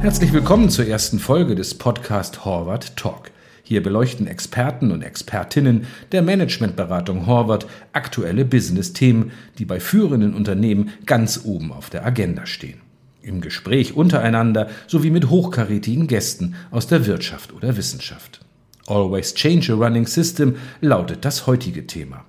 Herzlich 0.00 0.32
willkommen 0.32 0.70
zur 0.70 0.86
ersten 0.86 1.18
Folge 1.18 1.54
des 1.54 1.74
Podcast 1.74 2.44
Horvath 2.44 2.96
Talk. 2.96 3.30
Hier 3.62 3.82
beleuchten 3.82 4.26
Experten 4.26 4.90
und 4.90 5.02
Expertinnen 5.02 5.86
der 6.12 6.22
Managementberatung 6.22 7.26
Horvath 7.26 7.66
aktuelle 7.92 8.46
Business-Themen, 8.46 9.32
die 9.58 9.66
bei 9.66 9.80
führenden 9.80 10.34
Unternehmen 10.34 10.90
ganz 11.04 11.42
oben 11.44 11.72
auf 11.72 11.90
der 11.90 12.06
Agenda 12.06 12.46
stehen. 12.46 12.80
Im 13.20 13.42
Gespräch 13.42 13.94
untereinander 13.94 14.70
sowie 14.86 15.10
mit 15.10 15.28
hochkarätigen 15.28 16.06
Gästen 16.06 16.54
aus 16.70 16.86
der 16.86 17.04
Wirtschaft 17.04 17.52
oder 17.52 17.76
Wissenschaft. 17.76 18.40
Always 18.86 19.34
Change 19.34 19.74
a 19.74 19.76
Running 19.76 20.06
System 20.06 20.56
lautet 20.80 21.26
das 21.26 21.46
heutige 21.46 21.86
Thema. 21.86 22.24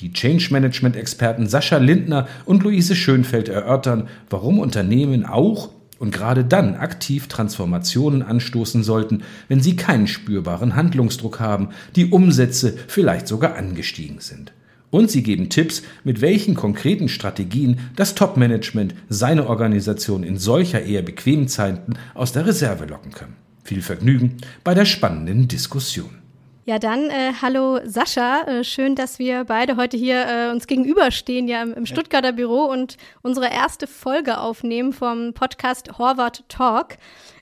Die 0.00 0.12
Change 0.12 0.48
Management 0.50 0.96
Experten 0.96 1.46
Sascha 1.46 1.78
Lindner 1.78 2.26
und 2.44 2.62
Luise 2.62 2.96
Schönfeld 2.96 3.48
erörtern, 3.48 4.08
warum 4.30 4.58
Unternehmen 4.58 5.26
auch 5.26 5.70
und 5.98 6.12
gerade 6.12 6.44
dann 6.44 6.74
aktiv 6.74 7.28
Transformationen 7.28 8.22
anstoßen 8.22 8.82
sollten, 8.82 9.22
wenn 9.48 9.60
sie 9.60 9.76
keinen 9.76 10.06
spürbaren 10.06 10.76
Handlungsdruck 10.76 11.40
haben, 11.40 11.70
die 11.96 12.06
Umsätze 12.06 12.76
vielleicht 12.88 13.28
sogar 13.28 13.56
angestiegen 13.56 14.20
sind. 14.20 14.52
Und 14.90 15.10
sie 15.10 15.22
geben 15.22 15.48
Tipps, 15.48 15.82
mit 16.04 16.20
welchen 16.20 16.54
konkreten 16.54 17.08
Strategien 17.08 17.80
das 17.96 18.14
Top-Management 18.14 18.94
seine 19.08 19.48
Organisation 19.48 20.22
in 20.22 20.36
solcher 20.36 20.82
eher 20.82 21.02
bequemen 21.02 21.48
Zeiten 21.48 21.94
aus 22.14 22.32
der 22.32 22.46
Reserve 22.46 22.84
locken 22.84 23.10
kann. 23.10 23.34
Viel 23.64 23.82
Vergnügen 23.82 24.36
bei 24.62 24.74
der 24.74 24.84
spannenden 24.84 25.48
Diskussion. 25.48 26.23
Ja, 26.66 26.78
dann 26.78 27.10
äh, 27.10 27.34
hallo 27.42 27.80
Sascha. 27.84 28.40
Äh, 28.46 28.64
schön, 28.64 28.94
dass 28.94 29.18
wir 29.18 29.44
beide 29.44 29.76
heute 29.76 29.98
hier 29.98 30.26
äh, 30.26 30.50
uns 30.50 30.66
gegenüberstehen, 30.66 31.46
ja 31.46 31.62
im, 31.62 31.74
im 31.74 31.84
Stuttgarter 31.84 32.32
Büro 32.32 32.64
und 32.64 32.96
unsere 33.20 33.50
erste 33.50 33.86
Folge 33.86 34.38
aufnehmen 34.38 34.94
vom 34.94 35.34
Podcast 35.34 35.98
Horvath 35.98 36.42
Talk. 36.48 36.96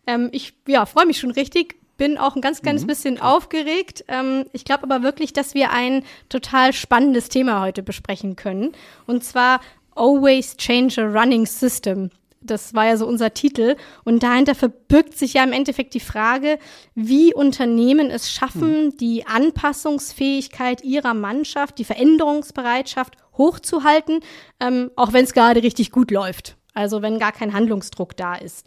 Ähm, 0.09 0.29
ich 0.33 0.55
ja, 0.67 0.87
freue 0.87 1.07
mich 1.07 1.21
schon 1.21 1.31
richtig. 1.31 1.77
Bin 1.97 2.19
auch 2.19 2.35
ein 2.35 2.43
ganz 2.43 2.63
kleines 2.63 2.83
mhm. 2.83 2.89
bisschen 2.89 3.21
aufgeregt. 3.21 4.05
Ähm, 4.09 4.47
ich 4.53 4.65
glaube 4.65 4.83
aber 4.83 5.05
wirklich, 5.05 5.33
dass 5.33 5.55
wir 5.55 5.71
ein 5.71 6.03
total 6.29 6.73
spannendes 6.73 7.29
Thema 7.29 7.61
heute 7.61 7.85
besprechen 7.85 8.35
können. 8.35 8.73
Und 9.07 9.23
zwar 9.23 9.61
Always 9.95 10.57
Change 10.57 11.01
a 11.01 11.07
Running 11.07 11.47
System. 11.47 12.11
Das 12.45 12.75
war 12.75 12.87
ja 12.87 12.97
so 12.97 13.07
unser 13.07 13.35
Titel. 13.35 13.77
Und 14.05 14.23
dahinter 14.23 14.55
verbirgt 14.55 15.17
sich 15.17 15.35
ja 15.35 15.45
im 15.45 15.53
Endeffekt 15.53 15.95
die 15.95 16.01
Frage, 16.01 16.59
wie 16.95 17.35
Unternehmen 17.35 18.11
es 18.11 18.31
schaffen, 18.31 18.91
hm. 18.91 18.97
die 18.97 19.27
Anpassungsfähigkeit 19.27 20.83
ihrer 20.85 21.15
Mannschaft, 21.15 21.79
die 21.79 21.85
Veränderungsbereitschaft 21.85 23.17
hochzuhalten, 23.37 24.21
ähm, 24.61 24.91
auch 24.97 25.13
wenn 25.13 25.25
es 25.25 25.33
gerade 25.33 25.63
richtig 25.63 25.91
gut 25.91 26.11
läuft. 26.11 26.57
Also 26.75 27.03
wenn 27.03 27.19
gar 27.19 27.33
kein 27.33 27.53
Handlungsdruck 27.53 28.17
da 28.17 28.35
ist. 28.35 28.67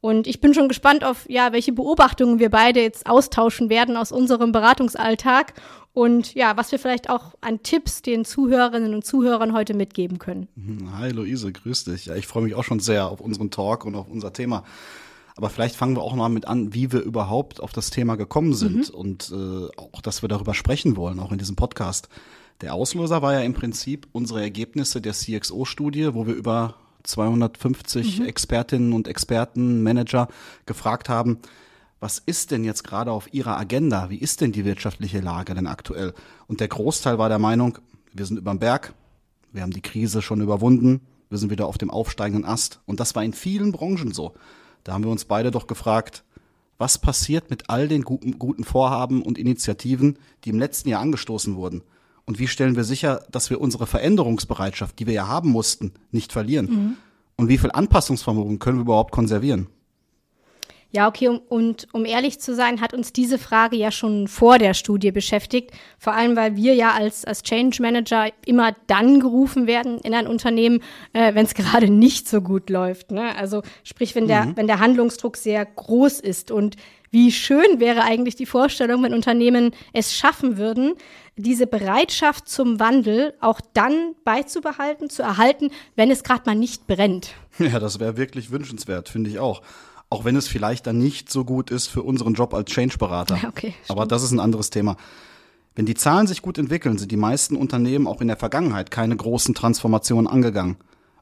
Und 0.00 0.26
ich 0.26 0.40
bin 0.40 0.54
schon 0.54 0.68
gespannt 0.68 1.04
auf, 1.04 1.28
ja, 1.28 1.52
welche 1.52 1.72
Beobachtungen 1.72 2.38
wir 2.38 2.50
beide 2.50 2.80
jetzt 2.80 3.06
austauschen 3.06 3.70
werden 3.70 3.96
aus 3.96 4.12
unserem 4.12 4.52
Beratungsalltag 4.52 5.54
und 5.96 6.34
ja, 6.34 6.58
was 6.58 6.72
wir 6.72 6.78
vielleicht 6.78 7.08
auch 7.08 7.34
an 7.40 7.62
Tipps 7.62 8.02
den 8.02 8.26
Zuhörerinnen 8.26 8.92
und 8.92 9.06
Zuhörern 9.06 9.54
heute 9.54 9.72
mitgeben 9.72 10.18
können. 10.18 10.46
Mhm. 10.54 10.98
Hi 10.98 11.10
Luise, 11.10 11.50
grüß 11.50 11.84
dich. 11.84 12.04
Ja, 12.04 12.14
ich 12.16 12.26
freue 12.26 12.42
mich 12.42 12.54
auch 12.54 12.64
schon 12.64 12.80
sehr 12.80 13.08
auf 13.08 13.22
unseren 13.22 13.50
Talk 13.50 13.86
und 13.86 13.94
auf 13.94 14.06
unser 14.06 14.30
Thema. 14.34 14.62
Aber 15.36 15.48
vielleicht 15.48 15.74
fangen 15.74 15.96
wir 15.96 16.02
auch 16.02 16.14
mal 16.14 16.28
mit 16.28 16.46
an, 16.46 16.74
wie 16.74 16.92
wir 16.92 17.00
überhaupt 17.00 17.60
auf 17.60 17.72
das 17.72 17.88
Thema 17.88 18.16
gekommen 18.16 18.52
sind 18.52 18.92
mhm. 18.92 18.94
und 18.94 19.32
äh, 19.32 19.68
auch, 19.78 20.02
dass 20.02 20.20
wir 20.20 20.28
darüber 20.28 20.52
sprechen 20.52 20.96
wollen, 20.96 21.18
auch 21.18 21.32
in 21.32 21.38
diesem 21.38 21.56
Podcast. 21.56 22.10
Der 22.60 22.74
Auslöser 22.74 23.22
war 23.22 23.32
ja 23.32 23.40
im 23.40 23.54
Prinzip 23.54 24.06
unsere 24.12 24.42
Ergebnisse 24.42 25.00
der 25.00 25.14
CXO-Studie, 25.14 26.12
wo 26.12 26.26
wir 26.26 26.34
über 26.34 26.74
250 27.04 28.20
mhm. 28.20 28.26
Expertinnen 28.26 28.92
und 28.92 29.08
Experten, 29.08 29.82
Manager 29.82 30.28
gefragt 30.66 31.08
haben, 31.08 31.38
was 32.00 32.18
ist 32.18 32.50
denn 32.50 32.64
jetzt 32.64 32.84
gerade 32.84 33.10
auf 33.10 33.32
Ihrer 33.32 33.56
Agenda? 33.56 34.10
Wie 34.10 34.18
ist 34.18 34.40
denn 34.40 34.52
die 34.52 34.64
wirtschaftliche 34.64 35.20
Lage 35.20 35.54
denn 35.54 35.66
aktuell? 35.66 36.12
Und 36.46 36.60
der 36.60 36.68
Großteil 36.68 37.18
war 37.18 37.28
der 37.28 37.38
Meinung, 37.38 37.78
wir 38.12 38.26
sind 38.26 38.38
überm 38.38 38.58
Berg, 38.58 38.94
wir 39.52 39.62
haben 39.62 39.72
die 39.72 39.82
Krise 39.82 40.22
schon 40.22 40.40
überwunden, 40.40 41.00
wir 41.30 41.38
sind 41.38 41.50
wieder 41.50 41.66
auf 41.66 41.78
dem 41.78 41.90
aufsteigenden 41.90 42.44
Ast. 42.44 42.80
Und 42.86 43.00
das 43.00 43.14
war 43.14 43.24
in 43.24 43.32
vielen 43.32 43.72
Branchen 43.72 44.12
so. 44.12 44.34
Da 44.84 44.92
haben 44.92 45.04
wir 45.04 45.10
uns 45.10 45.24
beide 45.24 45.50
doch 45.50 45.66
gefragt, 45.66 46.22
was 46.78 46.98
passiert 46.98 47.50
mit 47.50 47.70
all 47.70 47.88
den 47.88 48.02
guten, 48.02 48.38
guten 48.38 48.64
Vorhaben 48.64 49.22
und 49.22 49.38
Initiativen, 49.38 50.18
die 50.44 50.50
im 50.50 50.58
letzten 50.58 50.90
Jahr 50.90 51.00
angestoßen 51.00 51.56
wurden? 51.56 51.82
Und 52.26 52.38
wie 52.38 52.48
stellen 52.48 52.76
wir 52.76 52.84
sicher, 52.84 53.24
dass 53.30 53.50
wir 53.50 53.60
unsere 53.60 53.86
Veränderungsbereitschaft, 53.86 54.98
die 54.98 55.06
wir 55.06 55.14
ja 55.14 55.26
haben 55.28 55.50
mussten, 55.50 55.92
nicht 56.10 56.32
verlieren? 56.32 56.66
Mhm. 56.66 56.96
Und 57.36 57.48
wie 57.48 57.58
viel 57.58 57.70
Anpassungsvermögen 57.70 58.58
können 58.58 58.78
wir 58.78 58.82
überhaupt 58.82 59.12
konservieren? 59.12 59.68
Ja, 60.96 61.08
okay, 61.08 61.28
um, 61.28 61.40
und 61.50 61.88
um 61.92 62.06
ehrlich 62.06 62.40
zu 62.40 62.54
sein, 62.54 62.80
hat 62.80 62.94
uns 62.94 63.12
diese 63.12 63.36
Frage 63.36 63.76
ja 63.76 63.90
schon 63.90 64.28
vor 64.28 64.56
der 64.56 64.72
Studie 64.72 65.12
beschäftigt. 65.12 65.72
Vor 65.98 66.14
allem, 66.14 66.36
weil 66.36 66.56
wir 66.56 66.74
ja 66.74 66.92
als, 66.92 67.26
als 67.26 67.42
Change 67.42 67.82
Manager 67.82 68.30
immer 68.46 68.74
dann 68.86 69.20
gerufen 69.20 69.66
werden 69.66 69.98
in 69.98 70.14
ein 70.14 70.26
Unternehmen, 70.26 70.82
äh, 71.12 71.34
wenn 71.34 71.44
es 71.44 71.52
gerade 71.54 71.90
nicht 71.90 72.26
so 72.26 72.40
gut 72.40 72.70
läuft. 72.70 73.10
Ne? 73.10 73.36
Also 73.36 73.60
sprich, 73.84 74.14
wenn 74.14 74.26
der, 74.26 74.46
mhm. 74.46 74.56
wenn 74.56 74.66
der 74.66 74.80
Handlungsdruck 74.80 75.36
sehr 75.36 75.66
groß 75.66 76.20
ist. 76.20 76.50
Und 76.50 76.76
wie 77.10 77.30
schön 77.30 77.78
wäre 77.78 78.02
eigentlich 78.02 78.36
die 78.36 78.46
Vorstellung, 78.46 79.02
wenn 79.02 79.12
Unternehmen 79.12 79.72
es 79.92 80.14
schaffen 80.14 80.56
würden, 80.56 80.94
diese 81.36 81.66
Bereitschaft 81.66 82.48
zum 82.48 82.80
Wandel 82.80 83.34
auch 83.42 83.60
dann 83.74 84.14
beizubehalten, 84.24 85.10
zu 85.10 85.22
erhalten, 85.22 85.72
wenn 85.94 86.10
es 86.10 86.24
gerade 86.24 86.44
mal 86.46 86.56
nicht 86.56 86.86
brennt. 86.86 87.34
Ja, 87.58 87.78
das 87.78 88.00
wäre 88.00 88.18
wirklich 88.18 88.50
wünschenswert, 88.50 89.08
finde 89.08 89.30
ich 89.30 89.38
auch 89.38 89.62
auch 90.10 90.24
wenn 90.24 90.36
es 90.36 90.48
vielleicht 90.48 90.86
dann 90.86 90.98
nicht 90.98 91.30
so 91.30 91.44
gut 91.44 91.70
ist 91.70 91.88
für 91.88 92.02
unseren 92.02 92.34
Job 92.34 92.54
als 92.54 92.70
Change-Berater. 92.70 93.38
Okay, 93.48 93.74
Aber 93.88 94.06
das 94.06 94.22
ist 94.22 94.32
ein 94.32 94.40
anderes 94.40 94.70
Thema. 94.70 94.96
Wenn 95.74 95.86
die 95.86 95.94
Zahlen 95.94 96.26
sich 96.26 96.42
gut 96.42 96.58
entwickeln, 96.58 96.96
sind 96.96 97.12
die 97.12 97.16
meisten 97.16 97.56
Unternehmen 97.56 98.06
auch 98.06 98.20
in 98.20 98.28
der 98.28 98.36
Vergangenheit 98.36 98.90
keine 98.90 99.16
großen 99.16 99.54
Transformationen 99.54 100.26
angegangen. 100.26 100.76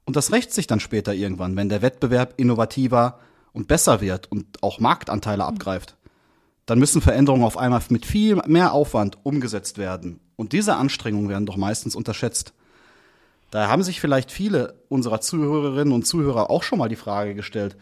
Und 0.05 0.17
das 0.17 0.33
rächt 0.33 0.53
sich 0.53 0.67
dann 0.67 0.81
später 0.81 1.15
irgendwann, 1.15 1.57
wenn 1.57 1.69
der 1.69 1.83
Wettbewerb 1.83 2.35
innovativer 2.37 3.19
und 3.53 3.69
besser 3.69 4.01
wird 4.01 4.31
und 4.31 4.63
auch 4.63 4.79
Marktanteile 4.79 5.45
abgreift. 5.45 5.97
Dann 6.67 6.79
müssen 6.79 7.03
Veränderungen 7.03 7.45
auf 7.45 7.57
einmal 7.57 7.83
mit 7.89 8.07
viel 8.07 8.37
mehr 8.47 8.73
Aufwand 8.73 9.19
umgesetzt 9.23 9.79
werden. 9.79 10.21
Und 10.37 10.53
diese 10.53 10.77
Anstrengungen 10.77 11.29
werden 11.29 11.47
doch 11.47 11.57
meistens 11.57 11.95
unterschätzt. 11.95 12.53
Daher 13.51 13.69
haben 13.69 13.83
sich 13.83 14.01
vielleicht 14.01 14.31
viele 14.31 14.75
unserer 14.89 15.21
Zuhörerinnen 15.21 15.93
und 15.93 16.07
Zuhörer 16.07 16.51
auch 16.51 16.63
schon 16.63 16.79
mal 16.79 16.89
die 16.89 16.97
Frage 16.97 17.35
gestellt, 17.35 17.77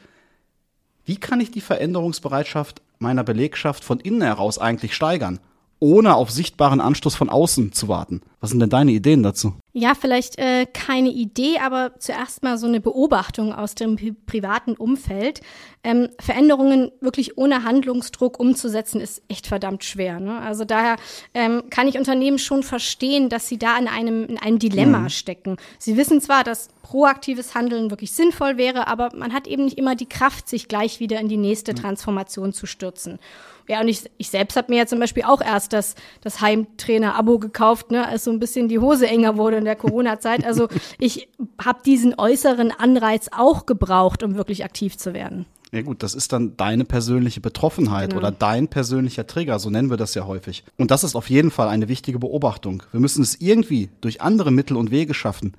wie 1.05 1.17
kann 1.17 1.41
ich 1.41 1.51
die 1.51 1.61
Veränderungsbereitschaft 1.61 2.83
meiner 2.99 3.25
Belegschaft 3.25 3.85
von 3.85 4.01
innen 4.01 4.23
heraus 4.23 4.59
eigentlich 4.59 4.95
steigern, 4.95 5.41
ohne 5.81 6.15
auf 6.15 6.31
sichtbaren 6.31 6.81
Anstoß 6.81 7.15
von 7.17 7.29
außen 7.29 7.73
zu 7.73 7.89
warten? 7.89 8.23
Was 8.41 8.51
sind 8.51 8.61
denn 8.61 8.71
deine 8.71 8.91
Ideen 8.91 9.23
dazu? 9.23 9.55
Ja, 9.73 9.95
vielleicht 9.95 10.39
äh, 10.39 10.67
keine 10.67 11.11
Idee, 11.11 11.59
aber 11.65 11.93
zuerst 11.99 12.43
mal 12.43 12.59
so 12.59 12.67
eine 12.67 12.81
Beobachtung 12.81 13.53
aus 13.53 13.75
dem 13.75 13.97
privaten 14.27 14.75
Umfeld. 14.75 15.41
Ähm, 15.85 16.09
Veränderungen 16.21 16.91
wirklich 17.01 17.39
ohne 17.39 17.65
Handlungsdruck 17.65 18.39
umzusetzen, 18.39 19.01
ist 19.01 19.23
echt 19.29 19.47
verdammt 19.47 19.85
schwer. 19.85 20.21
Ne? 20.21 20.39
Also 20.41 20.65
daher 20.65 20.97
ähm, 21.35 21.62
kann 21.71 21.89
ich 21.89 21.99
Unternehmen 21.99 22.39
schon 22.39 22.65
verstehen, 22.65 23.29
dass 23.29 23.49
sie 23.49 23.59
da 23.59 23.79
in 23.79 23.89
einem, 23.89 24.27
in 24.27 24.39
einem 24.39 24.59
Dilemma 24.59 24.99
mhm. 24.99 25.11
stecken. 25.11 25.57
Sie 25.79 25.97
wissen 25.97 26.21
zwar, 26.21 26.45
dass 26.45 26.69
proaktives 26.93 27.55
Handeln 27.55 27.89
wirklich 27.89 28.13
sinnvoll 28.13 28.59
wäre, 28.59 28.87
aber 28.87 29.09
man 29.17 29.33
hat 29.33 29.47
eben 29.47 29.65
nicht 29.65 29.79
immer 29.79 29.97
die 29.97 30.09
Kraft, 30.09 30.47
sich 30.47 30.69
gleich 30.69 31.01
wieder 31.01 31.19
in 31.21 31.29
die 31.29 31.39
nächste 31.39 31.75
Transformation 31.75 32.53
zu 32.53 32.67
stürzen. 32.67 33.19
Ja, 33.67 33.81
und 33.81 33.89
ich, 33.89 34.11
ich 34.19 34.29
selbst 34.29 34.59
habe 34.59 34.71
mir 34.71 34.81
ja 34.81 34.87
zum 34.87 34.99
Beispiel 34.99 35.23
auch 35.23 35.41
erst 35.41 35.73
das, 35.73 35.95
das 36.21 36.43
Heimtrainer-Abo 36.43 37.39
gekauft, 37.39 37.93
ne, 37.93 38.06
als 38.06 38.25
so 38.25 38.31
ein 38.31 38.39
bisschen 38.39 38.69
die 38.69 38.79
Hose 38.79 39.06
enger 39.06 39.39
wurde 39.39 39.56
in 39.56 39.65
der 39.65 39.77
Corona-Zeit. 39.77 40.44
Also 40.44 40.69
ich 40.99 41.31
habe 41.65 41.81
diesen 41.83 42.15
äußeren 42.19 42.73
Anreiz 42.73 43.31
auch 43.35 43.65
gebraucht, 43.65 44.23
um 44.23 44.35
wirklich 44.35 44.62
aktiv 44.62 44.99
zu 44.99 45.15
werden. 45.15 45.47
Ja 45.71 45.81
gut, 45.81 46.03
das 46.03 46.15
ist 46.15 46.35
dann 46.35 46.59
deine 46.59 46.85
persönliche 46.85 47.41
Betroffenheit 47.41 48.11
genau. 48.11 48.21
oder 48.21 48.33
dein 48.33 48.69
persönlicher 48.69 49.27
Trigger, 49.27 49.59
so 49.59 49.71
nennen 49.71 49.88
wir 49.88 49.97
das 49.97 50.15
ja 50.15 50.27
häufig. 50.27 50.62
Und 50.77 50.91
das 50.91 51.05
ist 51.05 51.15
auf 51.15 51.31
jeden 51.31 51.50
Fall 51.50 51.69
eine 51.69 51.88
wichtige 51.88 52.19
Beobachtung. 52.19 52.83
Wir 52.93 53.00
müssen 53.00 53.23
es 53.23 53.41
irgendwie 53.41 53.88
durch 54.03 54.21
andere 54.21 54.50
Mittel 54.50 54.77
und 54.77 54.91
Wege 54.91 55.15
schaffen, 55.15 55.55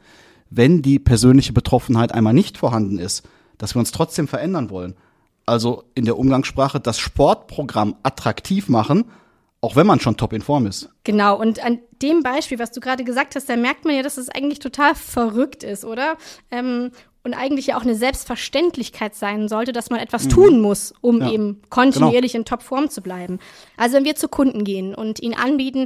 wenn 0.56 0.82
die 0.82 1.00
persönliche 1.00 1.54
Betroffenheit 1.54 2.14
einmal 2.14 2.34
nicht 2.34 2.58
vorhanden 2.58 3.00
ist, 3.00 3.28
dass 3.58 3.76
wir 3.76 3.80
uns 3.80 3.92
trotzdem 3.92 4.28
verändern 4.28 4.70
wollen 4.70 4.96
also 5.46 5.84
in 5.96 6.06
der 6.06 6.18
Umgangssprache, 6.18 6.80
das 6.80 7.00
Sportprogramm 7.00 7.96
attraktiv 8.04 8.70
machen, 8.70 9.06
auch 9.62 9.76
wenn 9.76 9.88
man 9.88 10.00
schon 10.00 10.18
top 10.18 10.34
in 10.34 10.42
Form 10.42 10.66
ist. 10.66 10.90
Genau, 11.04 11.40
und 11.40 11.64
an 11.64 11.80
dem 12.02 12.22
Beispiel, 12.22 12.60
was 12.60 12.72
du 12.72 12.80
gerade 12.80 13.04
gesagt 13.04 13.36
hast, 13.36 13.50
da 13.50 13.56
merkt 13.56 13.86
man 13.86 13.96
ja, 13.96 14.04
dass 14.04 14.18
es 14.18 14.30
eigentlich 14.30 14.60
total 14.60 14.96
verrückt 14.96 15.64
ist, 15.64 15.86
oder? 15.86 16.18
Ähm, 16.52 16.92
und 17.26 17.34
eigentlich 17.34 17.68
ja 17.68 17.78
auch 17.78 17.84
eine 17.84 17.96
Selbstverständlichkeit 17.96 19.16
sein 19.16 19.48
sollte, 19.48 19.72
dass 19.72 19.90
man 19.90 20.02
etwas 20.02 20.26
mhm. 20.26 20.30
tun 20.30 20.62
muss, 20.62 20.94
um 21.00 21.22
ja, 21.22 21.32
eben 21.32 21.62
kontinuierlich 21.70 22.34
genau. 22.34 22.42
in 22.42 22.46
Topform 22.46 22.90
zu 22.90 23.02
bleiben. 23.02 23.40
Also 23.78 23.96
wenn 23.96 24.04
wir 24.04 24.16
zu 24.16 24.28
Kunden 24.28 24.66
gehen 24.66 24.94
und 24.94 25.22
ihnen 25.22 25.34
anbieten, 25.34 25.86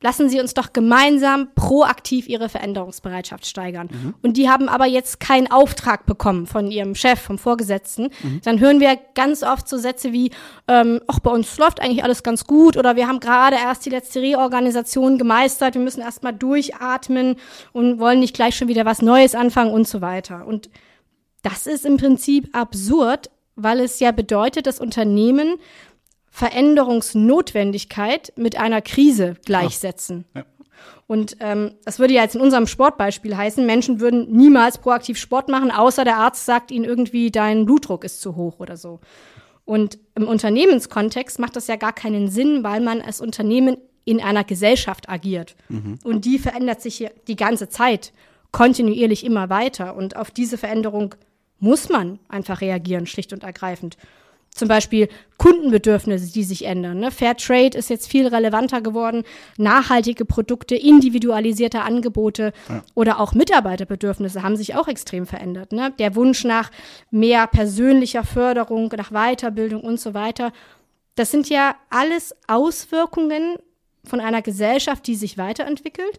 lassen 0.00 0.28
Sie 0.28 0.40
uns 0.40 0.54
doch 0.54 0.72
gemeinsam 0.72 1.48
proaktiv 1.54 2.28
Ihre 2.28 2.48
Veränderungsbereitschaft 2.48 3.46
steigern. 3.46 3.88
Mhm. 3.90 4.14
Und 4.22 4.36
die 4.36 4.48
haben 4.48 4.68
aber 4.68 4.86
jetzt 4.86 5.18
keinen 5.18 5.50
Auftrag 5.50 6.06
bekommen 6.06 6.46
von 6.46 6.70
ihrem 6.70 6.94
Chef, 6.94 7.20
vom 7.20 7.38
Vorgesetzten. 7.38 8.10
Mhm. 8.22 8.40
Dann 8.44 8.60
hören 8.60 8.80
wir 8.80 8.96
ganz 9.14 9.42
oft 9.42 9.68
so 9.68 9.76
Sätze 9.76 10.12
wie, 10.12 10.30
ähm, 10.68 11.00
ach, 11.08 11.18
bei 11.18 11.30
uns 11.30 11.58
läuft 11.58 11.80
eigentlich 11.80 12.04
alles 12.04 12.22
ganz 12.22 12.44
gut 12.44 12.76
oder 12.76 12.94
wir 12.94 13.08
haben 13.08 13.18
gerade 13.18 13.56
erst 13.56 13.86
die 13.86 13.90
letzte 13.90 14.20
Reorganisation 14.20 15.18
gemeistert, 15.18 15.74
wir 15.74 15.82
müssen 15.82 16.00
erst 16.00 16.22
mal 16.22 16.32
durchatmen 16.32 17.36
und 17.72 17.98
wollen 17.98 18.20
nicht 18.20 18.34
gleich 18.34 18.56
schon 18.56 18.68
wieder 18.68 18.84
was 18.84 19.02
Neues 19.02 19.34
anfangen 19.34 19.72
und 19.72 19.88
so 19.88 20.00
weiter. 20.00 20.46
Und 20.46 20.70
das 21.42 21.66
ist 21.66 21.84
im 21.84 21.96
Prinzip 21.96 22.56
absurd, 22.56 23.30
weil 23.56 23.80
es 23.80 23.98
ja 23.98 24.12
bedeutet, 24.12 24.66
dass 24.66 24.78
Unternehmen 24.78 25.56
Veränderungsnotwendigkeit 26.38 28.32
mit 28.36 28.56
einer 28.56 28.80
Krise 28.80 29.34
gleichsetzen. 29.44 30.24
Ja. 30.36 30.44
Und 31.08 31.36
ähm, 31.40 31.72
das 31.84 31.98
würde 31.98 32.14
ja 32.14 32.22
jetzt 32.22 32.36
in 32.36 32.40
unserem 32.40 32.68
Sportbeispiel 32.68 33.36
heißen, 33.36 33.66
Menschen 33.66 33.98
würden 33.98 34.30
niemals 34.30 34.78
proaktiv 34.78 35.18
Sport 35.18 35.48
machen, 35.48 35.72
außer 35.72 36.04
der 36.04 36.18
Arzt 36.18 36.46
sagt 36.46 36.70
ihnen 36.70 36.84
irgendwie, 36.84 37.32
dein 37.32 37.66
Blutdruck 37.66 38.04
ist 38.04 38.20
zu 38.20 38.36
hoch 38.36 38.60
oder 38.60 38.76
so. 38.76 39.00
Und 39.64 39.98
im 40.14 40.28
Unternehmenskontext 40.28 41.40
macht 41.40 41.56
das 41.56 41.66
ja 41.66 41.74
gar 41.74 41.92
keinen 41.92 42.28
Sinn, 42.28 42.62
weil 42.62 42.80
man 42.80 43.00
als 43.00 43.20
Unternehmen 43.20 43.76
in 44.04 44.20
einer 44.22 44.44
Gesellschaft 44.44 45.08
agiert. 45.08 45.56
Mhm. 45.68 45.98
Und 46.04 46.24
die 46.24 46.38
verändert 46.38 46.80
sich 46.80 47.08
die 47.26 47.36
ganze 47.36 47.68
Zeit, 47.68 48.12
kontinuierlich 48.52 49.24
immer 49.24 49.50
weiter. 49.50 49.96
Und 49.96 50.14
auf 50.14 50.30
diese 50.30 50.56
Veränderung 50.56 51.16
muss 51.58 51.88
man 51.88 52.20
einfach 52.28 52.60
reagieren, 52.60 53.06
schlicht 53.06 53.32
und 53.32 53.42
ergreifend 53.42 53.96
zum 54.58 54.68
Beispiel 54.68 55.08
Kundenbedürfnisse, 55.38 56.32
die 56.32 56.44
sich 56.44 56.64
ändern. 56.64 56.98
Ne? 56.98 57.10
Fair 57.10 57.36
Trade 57.36 57.78
ist 57.78 57.90
jetzt 57.90 58.08
viel 58.08 58.26
relevanter 58.26 58.80
geworden, 58.80 59.22
nachhaltige 59.56 60.24
Produkte, 60.24 60.74
individualisierte 60.74 61.82
Angebote 61.82 62.52
ja. 62.68 62.82
oder 62.94 63.20
auch 63.20 63.34
Mitarbeiterbedürfnisse 63.34 64.42
haben 64.42 64.56
sich 64.56 64.74
auch 64.74 64.88
extrem 64.88 65.26
verändert. 65.26 65.72
Ne? 65.72 65.92
Der 65.98 66.16
Wunsch 66.16 66.44
nach 66.44 66.70
mehr 67.10 67.46
persönlicher 67.46 68.24
Förderung, 68.24 68.92
nach 68.96 69.12
Weiterbildung 69.12 69.82
und 69.82 70.00
so 70.00 70.12
weiter. 70.14 70.52
Das 71.14 71.30
sind 71.30 71.48
ja 71.48 71.76
alles 71.90 72.34
Auswirkungen 72.46 73.56
von 74.04 74.20
einer 74.20 74.42
Gesellschaft, 74.42 75.06
die 75.06 75.14
sich 75.14 75.38
weiterentwickelt 75.38 76.18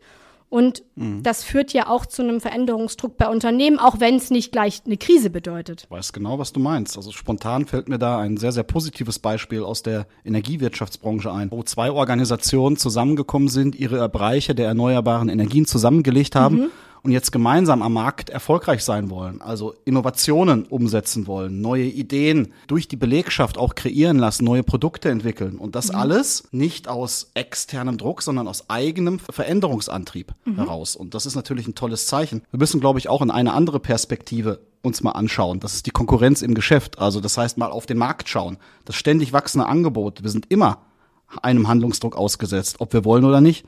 und 0.50 0.84
mhm. 0.96 1.22
das 1.22 1.44
führt 1.44 1.74
ja 1.74 1.88
auch 1.88 2.06
zu 2.08 2.24
einem 2.24 2.42
Veränderungsdruck 2.42 3.18
bei 3.18 3.28
Unternehmen, 3.28 3.78
auch 3.78 4.00
wenn 4.00 4.16
es 4.16 4.32
nicht 4.32 4.52
gleich 4.52 4.82
eine 4.86 4.98
Krise 4.98 5.30
bedeutet. 5.30 5.84
Ich 5.84 5.92
weiß 5.92 6.12
genau, 6.12 6.40
was 6.40 6.52
du 6.54 6.60
meinst. 6.60 6.98
Also 6.98 7.12
spontan 7.12 7.66
fällt 7.66 7.88
mir 7.88 8.00
da 8.00 8.18
ein 8.18 8.38
sehr, 8.38 8.52
sehr 8.52 8.64
positives 8.64 9.20
Beispiel 9.20 9.64
aus 9.64 9.84
der 9.84 10.08
Energiewirtschaftsbranche 10.26 11.32
ein, 11.32 11.52
wo 11.52 11.62
zwei 11.64 11.92
Organisationen 11.92 12.78
zusammengekommen 12.78 13.48
sind, 13.48 13.76
ihre 13.76 14.10
Bereiche 14.10 14.56
der 14.56 14.68
erneuerbaren 14.68 15.30
Energien 15.30 15.66
zusammengelegt 15.66 16.36
haben. 16.36 16.56
Mhm 16.56 16.72
und 17.04 17.12
jetzt 17.12 17.32
gemeinsam 17.32 17.82
am 17.82 17.94
Markt 17.94 18.30
erfolgreich 18.30 18.84
sein 18.84 19.10
wollen, 19.10 19.42
also 19.42 19.74
Innovationen 19.86 20.64
umsetzen 20.66 21.28
wollen, 21.28 21.62
neue 21.62 21.86
Ideen 21.86 22.54
durch 22.68 22.88
die 22.88 22.96
Belegschaft 22.96 23.58
auch 23.58 23.76
kreieren 23.76 24.18
lassen, 24.18 24.46
neue 24.46 24.64
Produkte 24.64 25.10
entwickeln 25.10 25.58
und 25.58 25.76
das 25.76 25.90
mhm. 25.90 25.96
alles 25.96 26.44
nicht 26.52 26.88
aus 26.88 27.32
externem 27.34 27.98
Druck, 27.98 28.22
sondern 28.22 28.48
aus 28.48 28.70
eigenem 28.70 29.20
Veränderungsantrieb 29.20 30.34
mhm. 30.46 30.56
heraus. 30.56 30.96
Und 30.96 31.14
das 31.14 31.26
ist 31.26 31.36
natürlich 31.36 31.68
ein 31.68 31.76
tolles 31.76 32.08
Zeichen. 32.08 32.42
Wir 32.52 32.60
müssen, 32.60 32.80
glaube 32.80 33.00
ich, 33.00 33.10
auch 33.10 33.22
in 33.22 33.32
eine 33.32 33.54
andere 33.54 33.80
Perspektive 33.80 34.60
uns 34.82 35.04
mal 35.04 35.12
anschauen. 35.12 35.60
Das 35.60 35.74
ist 35.74 35.86
die 35.86 35.92
Konkurrenz 35.92 36.42
im 36.42 36.54
Geschäft. 36.54 37.00
Also 37.00 37.20
das 37.20 37.38
heißt 37.38 37.58
mal 37.58 37.72
auf 37.72 37.86
den 37.86 37.98
Markt 37.98 38.30
schauen. 38.30 38.58
Das 38.86 38.96
ständig 38.96 39.34
wachsende 39.34 39.68
Angebot. 39.68 40.24
Wir 40.24 40.30
sind 40.30 40.46
immer 40.50 40.80
einem 41.42 41.68
Handlungsdruck 41.68 42.16
ausgesetzt, 42.16 42.78
ob 42.80 42.94
wir 42.94 43.06
wollen 43.06 43.26
oder 43.26 43.42
nicht 43.42 43.66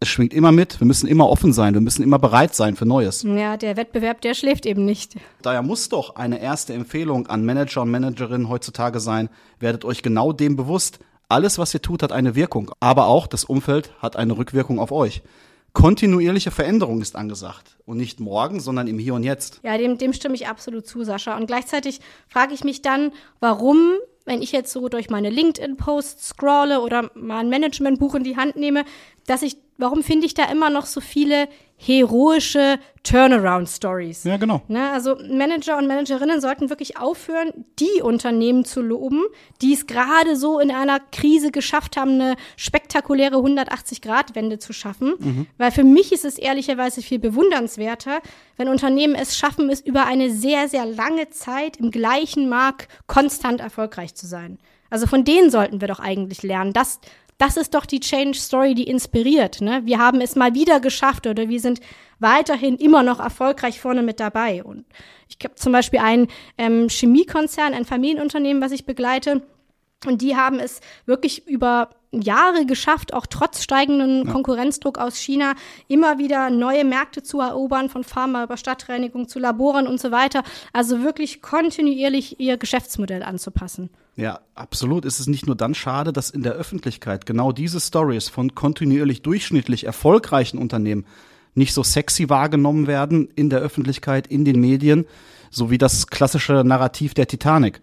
es 0.00 0.08
schwingt 0.08 0.34
immer 0.34 0.52
mit. 0.52 0.80
Wir 0.80 0.86
müssen 0.86 1.06
immer 1.06 1.28
offen 1.28 1.52
sein. 1.52 1.74
Wir 1.74 1.80
müssen 1.80 2.02
immer 2.02 2.18
bereit 2.18 2.54
sein 2.54 2.76
für 2.76 2.86
Neues. 2.86 3.22
Ja, 3.22 3.56
der 3.56 3.76
Wettbewerb, 3.76 4.20
der 4.20 4.34
schläft 4.34 4.66
eben 4.66 4.84
nicht. 4.84 5.16
Daher 5.42 5.62
muss 5.62 5.88
doch 5.88 6.16
eine 6.16 6.40
erste 6.40 6.74
Empfehlung 6.74 7.26
an 7.28 7.44
Manager 7.44 7.82
und 7.82 7.90
Managerinnen 7.90 8.48
heutzutage 8.48 9.00
sein, 9.00 9.30
werdet 9.58 9.84
euch 9.84 10.02
genau 10.02 10.32
dem 10.32 10.56
bewusst. 10.56 10.98
Alles, 11.28 11.58
was 11.58 11.74
ihr 11.74 11.82
tut, 11.82 12.02
hat 12.02 12.12
eine 12.12 12.34
Wirkung. 12.34 12.70
Aber 12.78 13.06
auch 13.06 13.26
das 13.26 13.44
Umfeld 13.44 13.90
hat 14.00 14.16
eine 14.16 14.36
Rückwirkung 14.36 14.78
auf 14.78 14.92
euch. 14.92 15.22
Kontinuierliche 15.72 16.50
Veränderung 16.50 17.00
ist 17.00 17.16
angesagt. 17.16 17.76
Und 17.84 17.96
nicht 17.96 18.20
morgen, 18.20 18.60
sondern 18.60 18.86
im 18.86 18.98
Hier 18.98 19.14
und 19.14 19.24
Jetzt. 19.24 19.60
Ja, 19.62 19.76
dem, 19.76 19.98
dem 19.98 20.12
stimme 20.12 20.34
ich 20.34 20.46
absolut 20.46 20.86
zu, 20.86 21.04
Sascha. 21.04 21.36
Und 21.36 21.46
gleichzeitig 21.46 22.00
frage 22.28 22.54
ich 22.54 22.64
mich 22.64 22.82
dann, 22.82 23.12
warum 23.40 23.96
wenn 24.26 24.42
ich 24.42 24.52
jetzt 24.52 24.72
so 24.72 24.88
durch 24.88 25.08
meine 25.08 25.30
LinkedIn-Posts 25.30 26.28
scrolle 26.28 26.80
oder 26.80 27.10
mal 27.14 27.38
ein 27.38 27.48
Managementbuch 27.48 28.16
in 28.16 28.24
die 28.24 28.36
Hand 28.36 28.56
nehme, 28.56 28.84
dass 29.26 29.42
ich, 29.42 29.56
warum 29.76 30.02
finde 30.02 30.26
ich 30.26 30.34
da 30.34 30.44
immer 30.50 30.70
noch 30.70 30.86
so 30.86 31.00
viele 31.00 31.48
heroische 31.76 32.78
Turnaround-Stories? 33.02 34.24
Ja, 34.24 34.38
genau. 34.38 34.62
Ne, 34.68 34.90
also 34.90 35.16
Manager 35.28 35.76
und 35.76 35.86
Managerinnen 35.86 36.40
sollten 36.40 36.70
wirklich 36.70 36.96
aufhören, 36.96 37.52
die 37.78 38.02
Unternehmen 38.02 38.64
zu 38.64 38.80
loben, 38.80 39.22
die 39.60 39.74
es 39.74 39.86
gerade 39.86 40.36
so 40.36 40.58
in 40.58 40.70
einer 40.70 41.00
Krise 41.12 41.50
geschafft 41.50 41.96
haben, 41.96 42.12
eine 42.12 42.36
spektakuläre 42.56 43.36
180-Grad-Wende 43.36 44.58
zu 44.58 44.72
schaffen. 44.72 45.14
Mhm. 45.18 45.46
Weil 45.58 45.70
für 45.70 45.84
mich 45.84 46.12
ist 46.12 46.24
es 46.24 46.38
ehrlicherweise 46.38 47.02
viel 47.02 47.18
bewundernswerter, 47.18 48.20
wenn 48.56 48.68
Unternehmen 48.68 49.14
es 49.14 49.36
schaffen, 49.36 49.68
es 49.68 49.80
über 49.80 50.06
eine 50.06 50.30
sehr, 50.30 50.68
sehr 50.68 50.86
lange 50.86 51.28
Zeit 51.30 51.76
im 51.76 51.90
gleichen 51.90 52.48
Markt 52.48 52.88
konstant 53.06 53.60
erfolgreich 53.60 54.14
zu 54.14 54.26
sein. 54.26 54.58
Also 54.88 55.06
von 55.06 55.24
denen 55.24 55.50
sollten 55.50 55.80
wir 55.80 55.88
doch 55.88 56.00
eigentlich 56.00 56.42
lernen. 56.42 56.72
Das 56.72 57.00
das 57.38 57.56
ist 57.56 57.74
doch 57.74 57.86
die 57.86 58.00
Change 58.00 58.38
Story, 58.38 58.74
die 58.74 58.84
inspiriert. 58.84 59.60
Ne? 59.60 59.82
Wir 59.84 59.98
haben 59.98 60.20
es 60.20 60.36
mal 60.36 60.54
wieder 60.54 60.80
geschafft 60.80 61.26
oder 61.26 61.48
wir 61.48 61.60
sind 61.60 61.80
weiterhin 62.18 62.76
immer 62.76 63.02
noch 63.02 63.20
erfolgreich 63.20 63.80
vorne 63.80 64.02
mit 64.02 64.20
dabei. 64.20 64.64
Und 64.64 64.86
ich 65.28 65.36
habe 65.44 65.54
zum 65.54 65.72
Beispiel 65.72 65.98
einen 65.98 66.28
ähm, 66.56 66.88
Chemiekonzern, 66.88 67.74
ein 67.74 67.84
Familienunternehmen, 67.84 68.62
was 68.62 68.72
ich 68.72 68.86
begleite. 68.86 69.42
Und 70.06 70.22
die 70.22 70.36
haben 70.36 70.58
es 70.58 70.80
wirklich 71.04 71.46
über 71.46 71.90
Jahre 72.12 72.66
geschafft, 72.66 73.12
auch 73.12 73.26
trotz 73.26 73.62
steigenden 73.62 74.26
ja. 74.26 74.32
Konkurrenzdruck 74.32 74.98
aus 74.98 75.16
China, 75.16 75.54
immer 75.88 76.18
wieder 76.18 76.50
neue 76.50 76.84
Märkte 76.84 77.22
zu 77.22 77.40
erobern, 77.40 77.88
von 77.88 78.04
Pharma 78.04 78.44
über 78.44 78.56
Stadtreinigung 78.56 79.28
zu 79.28 79.38
Laboren 79.38 79.86
und 79.86 80.00
so 80.00 80.10
weiter. 80.10 80.42
Also 80.72 81.02
wirklich 81.02 81.42
kontinuierlich 81.42 82.40
ihr 82.40 82.56
Geschäftsmodell 82.56 83.22
anzupassen. 83.22 83.90
Ja, 84.16 84.40
absolut. 84.54 85.04
Es 85.04 85.20
ist 85.20 85.26
nicht 85.26 85.46
nur 85.46 85.56
dann 85.56 85.74
schade, 85.74 86.12
dass 86.12 86.30
in 86.30 86.42
der 86.42 86.52
Öffentlichkeit 86.52 87.26
genau 87.26 87.52
diese 87.52 87.80
Stories 87.80 88.28
von 88.28 88.54
kontinuierlich 88.54 89.22
durchschnittlich 89.22 89.84
erfolgreichen 89.84 90.58
Unternehmen 90.58 91.04
nicht 91.54 91.72
so 91.72 91.82
sexy 91.82 92.28
wahrgenommen 92.28 92.86
werden 92.86 93.28
in 93.34 93.50
der 93.50 93.60
Öffentlichkeit, 93.60 94.26
in 94.26 94.44
den 94.44 94.60
Medien, 94.60 95.06
so 95.50 95.70
wie 95.70 95.78
das 95.78 96.06
klassische 96.06 96.62
Narrativ 96.64 97.14
der 97.14 97.26
Titanic 97.26 97.80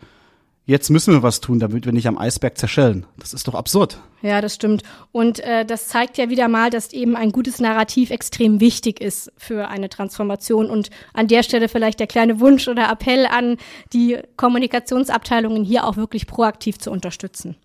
jetzt 0.65 0.89
müssen 0.89 1.13
wir 1.13 1.23
was 1.23 1.41
tun, 1.41 1.59
damit 1.59 1.85
wir 1.85 1.93
nicht 1.93 2.07
am 2.07 2.17
Eisberg 2.17 2.57
zerschellen. 2.57 3.05
Das 3.17 3.33
ist 3.33 3.47
doch 3.47 3.55
absurd. 3.55 3.99
Ja, 4.23 4.39
das 4.39 4.55
stimmt. 4.55 4.83
Und 5.11 5.41
äh, 5.41 5.65
das 5.65 5.89
zeigt 5.89 6.17
ja 6.17 6.29
wieder 6.29 6.47
mal, 6.47 6.69
dass 6.69 6.93
eben 6.93 7.17
ein 7.17 7.33
gutes 7.33 7.59
Narrativ 7.59 8.09
extrem 8.09 8.61
wichtig 8.61 9.01
ist 9.01 9.29
für 9.37 9.67
eine 9.67 9.89
Transformation. 9.89 10.69
Und 10.69 10.89
an 11.13 11.27
der 11.27 11.43
Stelle 11.43 11.67
vielleicht 11.67 11.99
der 11.99 12.07
kleine 12.07 12.39
Wunsch 12.39 12.69
oder 12.69 12.89
Appell 12.89 13.25
an 13.25 13.57
die 13.91 14.17
Kommunikationsabteilungen 14.37 15.65
hier 15.65 15.85
auch 15.85 15.97
wirklich 15.97 16.25
proaktiv 16.25 16.79
zu 16.79 16.89
unterstützen. 16.89 17.57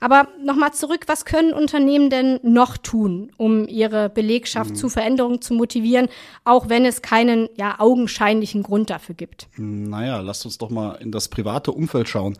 Aber 0.00 0.28
nochmal 0.42 0.72
zurück, 0.72 1.02
was 1.06 1.26
können 1.26 1.52
Unternehmen 1.52 2.08
denn 2.08 2.40
noch 2.42 2.78
tun, 2.78 3.30
um 3.36 3.68
ihre 3.68 4.08
Belegschaft 4.08 4.70
mhm. 4.70 4.76
zu 4.76 4.88
Veränderungen 4.88 5.42
zu 5.42 5.52
motivieren, 5.52 6.08
auch 6.44 6.70
wenn 6.70 6.86
es 6.86 7.02
keinen 7.02 7.50
ja 7.58 7.78
augenscheinlichen 7.78 8.62
Grund 8.62 8.88
dafür 8.88 9.14
gibt? 9.14 9.48
Naja, 9.58 10.20
lasst 10.20 10.46
uns 10.46 10.56
doch 10.56 10.70
mal 10.70 10.94
in 10.94 11.12
das 11.12 11.28
private 11.28 11.72
Umfeld 11.72 12.08
schauen. 12.08 12.38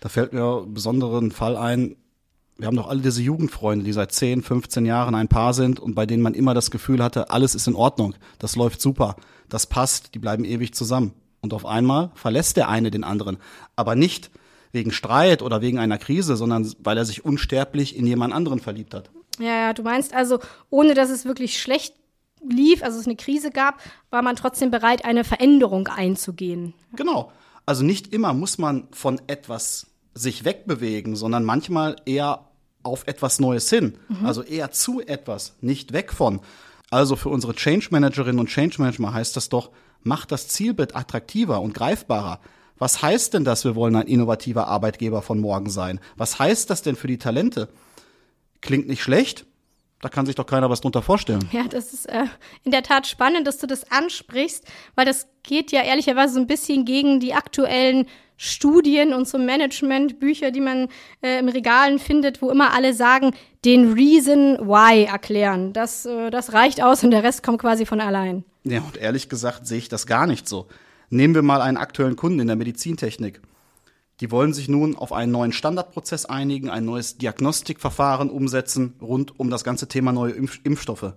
Da 0.00 0.08
fällt 0.08 0.32
mir 0.32 0.64
besonderen 0.66 1.30
Fall 1.32 1.58
ein, 1.58 1.96
wir 2.56 2.66
haben 2.66 2.76
doch 2.76 2.88
alle 2.88 3.00
diese 3.00 3.22
Jugendfreunde, 3.22 3.84
die 3.84 3.92
seit 3.92 4.12
10, 4.12 4.42
15 4.42 4.86
Jahren 4.86 5.14
ein 5.14 5.28
Paar 5.28 5.54
sind 5.54 5.80
und 5.80 5.94
bei 5.94 6.06
denen 6.06 6.22
man 6.22 6.34
immer 6.34 6.54
das 6.54 6.70
Gefühl 6.70 7.02
hatte, 7.02 7.30
alles 7.30 7.54
ist 7.54 7.66
in 7.66 7.74
Ordnung, 7.74 8.14
das 8.38 8.56
läuft 8.56 8.80
super, 8.80 9.16
das 9.48 9.66
passt, 9.66 10.14
die 10.14 10.18
bleiben 10.18 10.44
ewig 10.44 10.74
zusammen. 10.74 11.12
Und 11.40 11.52
auf 11.52 11.66
einmal 11.66 12.10
verlässt 12.14 12.56
der 12.56 12.70
eine 12.70 12.90
den 12.90 13.04
anderen. 13.04 13.36
Aber 13.76 13.96
nicht 13.96 14.30
wegen 14.72 14.92
Streit 14.92 15.42
oder 15.42 15.60
wegen 15.60 15.78
einer 15.78 15.98
Krise, 15.98 16.36
sondern 16.36 16.72
weil 16.78 16.96
er 16.96 17.04
sich 17.04 17.24
unsterblich 17.24 17.96
in 17.96 18.06
jemand 18.06 18.32
anderen 18.32 18.60
verliebt 18.60 18.94
hat. 18.94 19.10
Ja, 19.38 19.66
ja, 19.66 19.72
du 19.74 19.82
meinst 19.82 20.14
also, 20.14 20.38
ohne 20.70 20.94
dass 20.94 21.10
es 21.10 21.26
wirklich 21.26 21.60
schlecht 21.60 21.94
lief, 22.48 22.82
also 22.82 22.98
es 22.98 23.06
eine 23.06 23.16
Krise 23.16 23.50
gab, 23.50 23.80
war 24.10 24.22
man 24.22 24.36
trotzdem 24.36 24.70
bereit, 24.70 25.04
eine 25.04 25.24
Veränderung 25.24 25.88
einzugehen. 25.88 26.74
Genau. 26.96 27.30
Also 27.66 27.84
nicht 27.84 28.12
immer 28.12 28.34
muss 28.34 28.58
man 28.58 28.88
von 28.92 29.20
etwas 29.26 29.86
sich 30.14 30.44
wegbewegen, 30.44 31.16
sondern 31.16 31.44
manchmal 31.44 31.96
eher 32.06 32.48
auf 32.82 33.06
etwas 33.06 33.40
Neues 33.40 33.68
hin. 33.70 33.98
Mhm. 34.08 34.26
Also 34.26 34.42
eher 34.42 34.70
zu 34.70 35.00
etwas, 35.00 35.56
nicht 35.60 35.92
weg 35.92 36.12
von. 36.12 36.40
Also 36.90 37.16
für 37.16 37.30
unsere 37.30 37.54
Change 37.54 37.88
Managerinnen 37.90 38.38
und 38.38 38.48
Change 38.48 38.80
Manager 38.80 39.12
heißt 39.12 39.36
das 39.36 39.48
doch, 39.48 39.70
macht 40.02 40.30
das 40.32 40.48
Zielbild 40.48 40.94
attraktiver 40.94 41.60
und 41.60 41.74
greifbarer. 41.74 42.40
Was 42.78 43.02
heißt 43.02 43.34
denn 43.34 43.44
das, 43.44 43.64
wir 43.64 43.74
wollen 43.74 43.96
ein 43.96 44.06
innovativer 44.06 44.68
Arbeitgeber 44.68 45.22
von 45.22 45.40
morgen 45.40 45.70
sein? 45.70 46.00
Was 46.16 46.38
heißt 46.38 46.68
das 46.70 46.82
denn 46.82 46.96
für 46.96 47.06
die 47.06 47.18
Talente? 47.18 47.68
Klingt 48.60 48.88
nicht 48.88 49.02
schlecht, 49.02 49.46
Da 50.04 50.10
kann 50.10 50.26
sich 50.26 50.34
doch 50.34 50.44
keiner 50.44 50.68
was 50.68 50.82
drunter 50.82 51.00
vorstellen. 51.00 51.48
Ja, 51.50 51.64
das 51.66 51.94
ist 51.94 52.06
äh, 52.10 52.26
in 52.62 52.72
der 52.72 52.82
Tat 52.82 53.06
spannend, 53.06 53.46
dass 53.46 53.56
du 53.56 53.66
das 53.66 53.90
ansprichst, 53.90 54.66
weil 54.96 55.06
das 55.06 55.28
geht 55.42 55.72
ja 55.72 55.82
ehrlicherweise 55.82 56.34
so 56.34 56.40
ein 56.40 56.46
bisschen 56.46 56.84
gegen 56.84 57.20
die 57.20 57.32
aktuellen 57.32 58.06
Studien 58.36 59.12
und 59.12 59.28
so 59.28 59.38
Managementbücher, 59.38 60.50
die 60.50 60.60
man 60.60 60.88
äh, 61.22 61.38
im 61.38 61.48
Regalen 61.48 61.98
findet, 61.98 62.42
wo 62.42 62.50
immer 62.50 62.72
alle 62.72 62.94
sagen, 62.94 63.32
den 63.64 63.92
Reason 63.92 64.58
Why 64.58 65.04
erklären. 65.04 65.72
Das, 65.72 66.04
äh, 66.04 66.30
das 66.30 66.52
reicht 66.52 66.82
aus 66.82 67.04
und 67.04 67.10
der 67.10 67.22
Rest 67.22 67.42
kommt 67.42 67.60
quasi 67.60 67.86
von 67.86 68.00
allein. 68.00 68.44
Ja, 68.64 68.80
und 68.80 68.96
ehrlich 68.96 69.28
gesagt 69.28 69.66
sehe 69.66 69.78
ich 69.78 69.88
das 69.88 70.06
gar 70.06 70.26
nicht 70.26 70.48
so. 70.48 70.66
Nehmen 71.10 71.34
wir 71.34 71.42
mal 71.42 71.60
einen 71.60 71.76
aktuellen 71.76 72.16
Kunden 72.16 72.40
in 72.40 72.46
der 72.46 72.56
Medizintechnik. 72.56 73.40
Die 74.20 74.30
wollen 74.30 74.52
sich 74.52 74.68
nun 74.68 74.96
auf 74.96 75.12
einen 75.12 75.32
neuen 75.32 75.52
Standardprozess 75.52 76.26
einigen, 76.26 76.70
ein 76.70 76.84
neues 76.84 77.18
Diagnostikverfahren 77.18 78.30
umsetzen 78.30 78.94
rund 79.02 79.38
um 79.38 79.50
das 79.50 79.64
ganze 79.64 79.88
Thema 79.88 80.12
neue 80.12 80.32
Impf 80.32 80.60
Impfstoffe. 80.64 81.14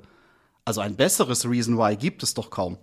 Also 0.66 0.82
ein 0.82 0.96
besseres 0.96 1.50
Reason 1.50 1.78
Why 1.78 1.96
gibt 1.96 2.24
es 2.24 2.34
doch 2.34 2.50
kaum. 2.50 2.78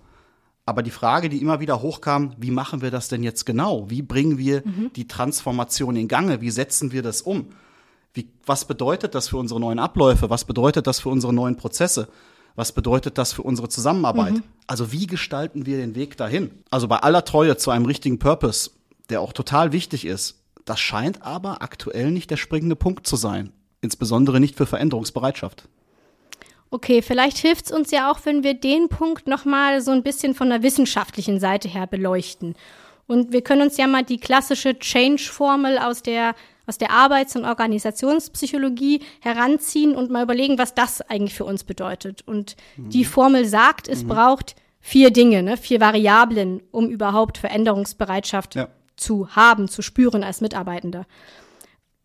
Aber 0.66 0.83
die 0.83 0.90
Frage, 0.90 1.28
die 1.28 1.42
immer 1.42 1.61
wieder 1.61 1.83
hochkam, 1.83 2.35
wie 2.38 2.50
machen 2.50 2.80
wir 2.80 2.90
das 2.90 3.09
denn 3.09 3.23
jetzt 3.23 3.44
genau? 3.44 3.90
Wie 3.90 4.02
bringen 4.02 4.38
wir 4.38 4.62
mhm. 4.64 4.90
die 4.97 5.06
Transformation 5.06 5.97
in 5.97 6.09
Gange? 6.09 6.40
Wie 6.40 6.50
setzen 6.50 6.90
wir 6.90 7.02
das 7.02 7.21
um? 7.21 7.49
Wie, 8.14 8.28
was 8.47 8.64
bedeutet 8.64 9.14
das 9.14 9.28
für 9.28 9.37
unsere 9.37 9.61
neuen 9.61 9.78
Abläufe? 9.78 10.30
Was 10.30 10.44
bedeutet 10.44 10.87
das 10.87 11.00
für 11.00 11.11
unsere 11.11 11.35
neuen 11.35 11.56
Prozesse? 11.56 12.09
Was 12.56 12.73
bedeutet 12.73 13.18
das 13.18 13.33
für 13.33 13.42
unsere 13.42 13.68
Zusammenarbeit? 13.68 14.35
Mhm. 14.35 14.42
Also 14.66 14.92
wie 14.92 15.06
gestalten 15.06 15.66
wir 15.66 15.76
den 15.76 15.94
Weg 15.94 16.16
dahin? 16.16 16.50
Also 16.71 16.88
bei 16.88 16.99
aller 16.99 17.25
Treue 17.25 17.56
zu 17.56 17.71
einem 17.71 17.85
richtigen 17.85 18.18
Purpose, 18.18 18.71
der 19.11 19.21
auch 19.21 19.33
total 19.33 19.73
wichtig 19.73 20.06
ist, 20.06 20.40
das 20.64 20.80
scheint 20.80 21.23
aber 21.23 21.61
aktuell 21.62 22.11
nicht 22.11 22.30
der 22.30 22.37
springende 22.37 22.76
Punkt 22.76 23.06
zu 23.06 23.16
sein. 23.16 23.52
Insbesondere 23.83 24.40
nicht 24.40 24.56
für 24.56 24.64
Veränderungsbereitschaft. 24.64 25.68
Okay, 26.71 27.02
vielleicht 27.02 27.38
hilft 27.38 27.66
es 27.66 27.73
uns 27.73 27.90
ja 27.90 28.11
auch, 28.11 28.18
wenn 28.25 28.42
wir 28.42 28.54
den 28.54 28.88
Punkt 28.88 29.28
nochmal 29.28 29.80
so 29.80 29.92
ein 29.92 30.02
bisschen 30.02 30.35
von 30.35 30.50
der 30.50 30.62
wissenschaftlichen 30.62 31.38
Seite 31.38 31.68
her 31.68 31.87
beleuchten. 31.87 32.54
Und 33.06 33.33
wir 33.33 33.42
können 33.42 33.62
uns 33.62 33.76
ja 33.76 33.87
mal 33.87 34.02
die 34.02 34.18
klassische 34.18 34.78
Change-Formel 34.78 35.78
aus 35.78 36.02
der, 36.02 36.35
aus 36.66 36.78
der 36.78 36.90
Arbeits- 36.90 37.37
und 37.37 37.44
Organisationspsychologie 37.44 39.02
heranziehen 39.21 39.94
und 39.94 40.11
mal 40.11 40.25
überlegen, 40.25 40.59
was 40.59 40.75
das 40.75 41.02
eigentlich 41.02 41.35
für 41.35 41.44
uns 41.44 41.64
bedeutet. 41.64 42.23
Und 42.26 42.56
mhm. 42.76 42.90
die 42.90 43.04
Formel 43.04 43.44
sagt, 43.44 43.88
es 43.88 44.02
mhm. 44.02 44.09
braucht 44.09 44.56
vier 44.80 45.11
Dinge, 45.11 45.42
ne, 45.42 45.56
vier 45.56 45.80
Variablen, 45.80 46.62
um 46.71 46.88
überhaupt 46.88 47.38
Veränderungsbereitschaft 47.38 48.54
ja. 48.54 48.68
zu 48.97 49.28
haben, 49.35 49.68
zu 49.68 49.83
spüren 49.83 50.25
als 50.25 50.40
Mitarbeitender. 50.40 51.06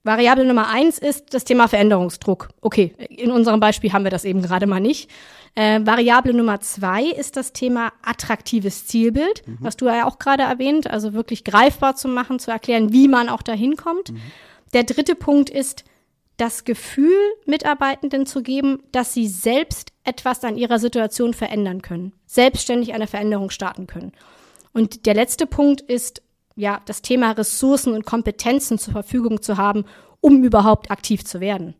Variable 0.09 0.43
Nummer 0.43 0.67
eins 0.69 0.97
ist 0.97 1.35
das 1.35 1.43
Thema 1.43 1.67
Veränderungsdruck. 1.67 2.49
Okay, 2.61 2.95
in 3.09 3.29
unserem 3.29 3.59
Beispiel 3.59 3.93
haben 3.93 4.03
wir 4.03 4.09
das 4.09 4.25
eben 4.25 4.41
gerade 4.41 4.65
mal 4.65 4.79
nicht. 4.79 5.07
Äh, 5.53 5.81
Variable 5.85 6.33
Nummer 6.33 6.61
zwei 6.61 7.03
ist 7.03 7.37
das 7.37 7.53
Thema 7.53 7.93
attraktives 8.01 8.87
Zielbild, 8.87 9.47
mhm. 9.47 9.57
was 9.59 9.77
du 9.77 9.85
ja 9.85 10.07
auch 10.07 10.17
gerade 10.17 10.41
erwähnt, 10.41 10.89
also 10.89 11.13
wirklich 11.13 11.43
greifbar 11.43 11.95
zu 11.95 12.07
machen, 12.07 12.39
zu 12.39 12.49
erklären, 12.49 12.91
wie 12.91 13.07
man 13.07 13.29
auch 13.29 13.43
dahin 13.43 13.75
kommt. 13.75 14.11
Mhm. 14.11 14.21
Der 14.73 14.83
dritte 14.83 15.13
Punkt 15.13 15.51
ist, 15.51 15.83
das 16.37 16.63
Gefühl 16.63 17.13
Mitarbeitenden 17.45 18.25
zu 18.25 18.41
geben, 18.41 18.81
dass 18.91 19.13
sie 19.13 19.27
selbst 19.27 19.91
etwas 20.03 20.43
an 20.43 20.57
ihrer 20.57 20.79
Situation 20.79 21.35
verändern 21.35 21.83
können, 21.83 22.13
selbstständig 22.25 22.95
eine 22.95 23.05
Veränderung 23.05 23.51
starten 23.51 23.85
können. 23.85 24.13
Und 24.73 25.05
der 25.05 25.13
letzte 25.13 25.45
Punkt 25.45 25.81
ist 25.81 26.23
ja, 26.59 26.81
das 26.85 27.01
Thema 27.01 27.31
Ressourcen 27.31 27.93
und 27.93 28.05
Kompetenzen 28.05 28.77
zur 28.77 28.91
Verfügung 28.91 29.41
zu 29.41 29.57
haben, 29.57 29.85
um 30.19 30.43
überhaupt 30.43 30.91
aktiv 30.91 31.23
zu 31.23 31.39
werden. 31.39 31.73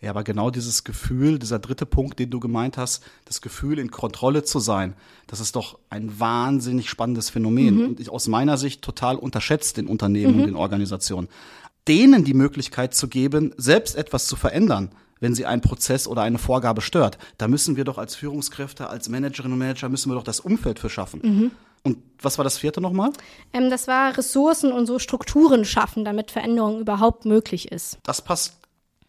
Ja, 0.00 0.10
aber 0.10 0.24
genau 0.24 0.50
dieses 0.50 0.84
Gefühl, 0.84 1.38
dieser 1.38 1.58
dritte 1.58 1.86
Punkt, 1.86 2.18
den 2.18 2.30
du 2.30 2.40
gemeint 2.40 2.76
hast, 2.76 3.04
das 3.24 3.40
Gefühl, 3.40 3.78
in 3.78 3.90
Kontrolle 3.90 4.42
zu 4.42 4.58
sein, 4.58 4.94
das 5.26 5.40
ist 5.40 5.54
doch 5.54 5.78
ein 5.90 6.18
wahnsinnig 6.18 6.88
spannendes 6.88 7.30
Phänomen 7.30 7.76
mhm. 7.76 7.84
und 7.86 8.00
ich, 8.00 8.10
aus 8.10 8.28
meiner 8.28 8.58
Sicht 8.58 8.82
total 8.82 9.16
unterschätzt 9.16 9.78
in 9.78 9.86
Unternehmen 9.86 10.36
mhm. 10.36 10.42
und 10.42 10.48
in 10.50 10.56
Organisationen. 10.56 11.28
Denen 11.88 12.24
die 12.24 12.34
Möglichkeit 12.34 12.94
zu 12.94 13.08
geben, 13.08 13.52
selbst 13.56 13.96
etwas 13.96 14.26
zu 14.26 14.36
verändern, 14.36 14.90
wenn 15.18 15.34
sie 15.34 15.46
einen 15.46 15.62
Prozess 15.62 16.06
oder 16.06 16.22
eine 16.22 16.38
Vorgabe 16.38 16.80
stört. 16.80 17.18
Da 17.38 17.48
müssen 17.48 17.76
wir 17.76 17.84
doch 17.84 17.98
als 17.98 18.14
Führungskräfte, 18.14 18.88
als 18.88 19.08
Managerinnen 19.08 19.52
und 19.52 19.58
Manager, 19.58 19.88
müssen 19.88 20.10
wir 20.10 20.14
doch 20.14 20.24
das 20.24 20.40
Umfeld 20.40 20.78
für 20.78 20.90
schaffen. 20.90 21.20
Mhm. 21.22 21.50
Und 21.84 21.98
was 22.20 22.38
war 22.38 22.44
das 22.44 22.58
vierte 22.58 22.80
nochmal? 22.80 23.12
Ähm, 23.52 23.70
das 23.70 23.88
war 23.88 24.16
Ressourcen 24.16 24.72
und 24.72 24.86
so 24.86 24.98
Strukturen 24.98 25.64
schaffen, 25.64 26.04
damit 26.04 26.30
Veränderung 26.30 26.80
überhaupt 26.80 27.24
möglich 27.24 27.72
ist. 27.72 27.98
Das 28.04 28.22
passt, 28.22 28.58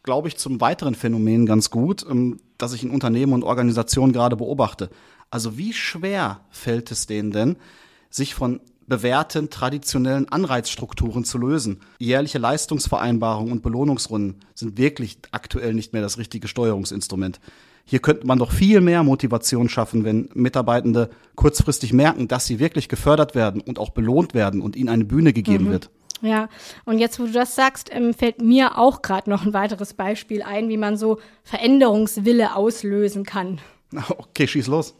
glaube 0.01 0.27
ich, 0.27 0.37
zum 0.37 0.59
weiteren 0.59 0.95
Phänomen 0.95 1.45
ganz 1.45 1.69
gut, 1.69 2.05
ähm, 2.09 2.39
das 2.57 2.73
ich 2.73 2.83
in 2.83 2.91
Unternehmen 2.91 3.33
und 3.33 3.43
Organisationen 3.43 4.13
gerade 4.13 4.35
beobachte. 4.35 4.89
Also 5.29 5.57
wie 5.57 5.73
schwer 5.73 6.41
fällt 6.49 6.91
es 6.91 7.07
denen 7.07 7.31
denn, 7.31 7.57
sich 8.09 8.35
von 8.35 8.59
bewährten 8.87 9.49
traditionellen 9.49 10.29
Anreizstrukturen 10.29 11.23
zu 11.23 11.37
lösen. 11.37 11.81
Jährliche 11.99 12.37
Leistungsvereinbarungen 12.37 13.51
und 13.51 13.63
Belohnungsrunden 13.63 14.41
sind 14.53 14.77
wirklich 14.77 15.19
aktuell 15.31 15.73
nicht 15.73 15.93
mehr 15.93 16.01
das 16.01 16.17
richtige 16.17 16.47
Steuerungsinstrument. 16.47 17.39
Hier 17.85 17.99
könnte 17.99 18.25
man 18.25 18.39
doch 18.39 18.51
viel 18.51 18.81
mehr 18.81 19.03
Motivation 19.03 19.69
schaffen, 19.69 20.03
wenn 20.03 20.29
Mitarbeitende 20.33 21.09
kurzfristig 21.35 21.93
merken, 21.93 22.27
dass 22.27 22.45
sie 22.45 22.59
wirklich 22.59 22.87
gefördert 22.87 23.35
werden 23.35 23.61
und 23.61 23.77
auch 23.77 23.89
belohnt 23.89 24.33
werden 24.33 24.61
und 24.61 24.75
ihnen 24.75 24.89
eine 24.89 25.05
Bühne 25.05 25.33
gegeben 25.33 25.65
mhm. 25.65 25.71
wird. 25.71 25.89
Ja, 26.21 26.47
und 26.85 26.99
jetzt, 26.99 27.19
wo 27.19 27.25
du 27.25 27.33
das 27.33 27.53
sagst, 27.53 27.89
ähm, 27.91 28.13
fällt 28.13 28.41
mir 28.41 28.77
auch 28.77 29.01
gerade 29.01 29.29
noch 29.29 29.45
ein 29.45 29.53
weiteres 29.53 29.93
Beispiel 29.93 30.41
ein, 30.41 30.69
wie 30.69 30.77
man 30.77 30.95
so 30.95 31.19
Veränderungswille 31.43 32.55
auslösen 32.55 33.25
kann. 33.25 33.59
Okay, 34.17 34.47
schieß 34.47 34.65
los. 34.67 34.95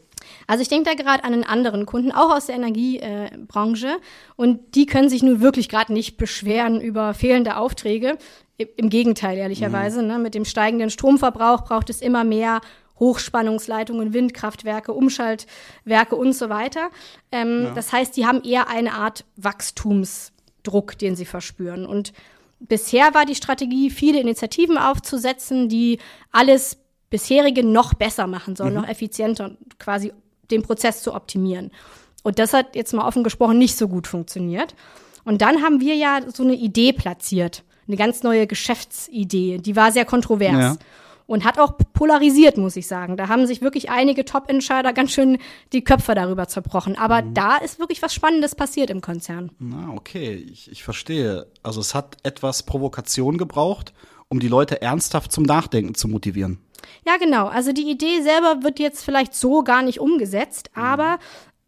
Also 0.46 0.62
ich 0.62 0.68
denke 0.68 0.90
da 0.90 0.94
gerade 0.94 1.24
an 1.24 1.32
einen 1.32 1.44
anderen 1.44 1.86
Kunden, 1.86 2.12
auch 2.12 2.34
aus 2.34 2.46
der 2.46 2.56
Energiebranche. 2.56 3.88
Äh, 3.88 4.00
und 4.36 4.74
die 4.74 4.86
können 4.86 5.08
sich 5.08 5.22
nun 5.22 5.40
wirklich 5.40 5.68
gerade 5.68 5.92
nicht 5.92 6.16
beschweren 6.16 6.80
über 6.80 7.14
fehlende 7.14 7.56
Aufträge. 7.56 8.18
Im 8.56 8.88
Gegenteil, 8.88 9.36
ehrlicherweise. 9.36 10.02
Mhm. 10.02 10.08
Ne? 10.08 10.18
Mit 10.18 10.34
dem 10.34 10.44
steigenden 10.44 10.90
Stromverbrauch 10.90 11.64
braucht 11.64 11.90
es 11.90 12.00
immer 12.00 12.24
mehr 12.24 12.60
Hochspannungsleitungen, 13.00 14.12
Windkraftwerke, 14.12 14.92
Umschaltwerke 14.92 16.16
und 16.16 16.32
so 16.32 16.48
weiter. 16.48 16.90
Ähm, 17.32 17.64
ja. 17.64 17.70
Das 17.74 17.92
heißt, 17.92 18.16
die 18.16 18.26
haben 18.26 18.42
eher 18.42 18.68
eine 18.68 18.92
Art 18.92 19.24
Wachstumsdruck, 19.36 20.96
den 20.98 21.16
sie 21.16 21.24
verspüren. 21.24 21.86
Und 21.86 22.12
bisher 22.60 23.14
war 23.14 23.26
die 23.26 23.34
Strategie, 23.34 23.90
viele 23.90 24.20
Initiativen 24.20 24.78
aufzusetzen, 24.78 25.68
die 25.68 25.98
alles 26.30 26.78
bisherige 27.10 27.64
noch 27.64 27.94
besser 27.94 28.26
machen 28.26 28.56
sollen, 28.56 28.74
mhm. 28.74 28.80
noch 28.82 28.88
effizienter 28.88 29.46
und 29.46 29.78
quasi 29.78 30.12
den 30.50 30.62
Prozess 30.62 31.02
zu 31.02 31.14
optimieren. 31.14 31.70
Und 32.22 32.38
das 32.38 32.52
hat 32.52 32.74
jetzt 32.74 32.92
mal 32.92 33.06
offen 33.06 33.24
gesprochen 33.24 33.58
nicht 33.58 33.76
so 33.76 33.88
gut 33.88 34.06
funktioniert. 34.06 34.74
Und 35.24 35.42
dann 35.42 35.62
haben 35.62 35.80
wir 35.80 35.94
ja 35.94 36.20
so 36.32 36.42
eine 36.42 36.54
Idee 36.54 36.92
platziert 36.92 37.64
eine 37.86 37.96
ganz 37.96 38.22
neue 38.22 38.46
Geschäftsidee. 38.46 39.58
Die 39.58 39.76
war 39.76 39.92
sehr 39.92 40.04
kontrovers. 40.04 40.52
Ja. 40.52 40.76
Und 41.26 41.44
hat 41.44 41.58
auch 41.58 41.78
polarisiert, 41.94 42.58
muss 42.58 42.76
ich 42.76 42.86
sagen. 42.86 43.16
Da 43.16 43.28
haben 43.28 43.46
sich 43.46 43.62
wirklich 43.62 43.88
einige 43.88 44.26
Top-Entscheider 44.26 44.92
ganz 44.92 45.10
schön 45.10 45.38
die 45.72 45.82
Köpfe 45.82 46.14
darüber 46.14 46.48
zerbrochen. 46.48 46.98
Aber 46.98 47.22
mhm. 47.22 47.32
da 47.32 47.56
ist 47.56 47.78
wirklich 47.78 48.02
was 48.02 48.12
Spannendes 48.12 48.54
passiert 48.54 48.90
im 48.90 49.00
Konzern. 49.00 49.50
Na, 49.58 49.90
okay, 49.94 50.34
ich, 50.34 50.70
ich 50.70 50.84
verstehe. 50.84 51.46
Also 51.62 51.80
es 51.80 51.94
hat 51.94 52.18
etwas 52.24 52.64
Provokation 52.64 53.38
gebraucht, 53.38 53.94
um 54.28 54.38
die 54.38 54.48
Leute 54.48 54.82
ernsthaft 54.82 55.32
zum 55.32 55.44
Nachdenken 55.44 55.94
zu 55.94 56.08
motivieren. 56.08 56.58
Ja, 57.06 57.16
genau. 57.16 57.46
Also 57.46 57.72
die 57.72 57.90
Idee 57.90 58.22
selber 58.22 58.62
wird 58.62 58.78
jetzt 58.78 59.04
vielleicht 59.04 59.34
so 59.34 59.62
gar 59.62 59.82
nicht 59.82 60.00
umgesetzt, 60.00 60.70
mhm. 60.74 60.82
aber 60.82 61.18